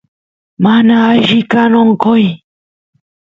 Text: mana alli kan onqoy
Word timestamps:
mana 0.63 0.95
alli 1.09 1.39
kan 1.51 1.71
onqoy 1.81 2.25